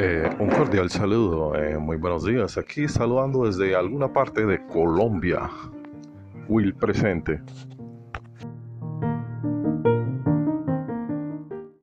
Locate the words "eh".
0.00-0.30, 1.56-1.76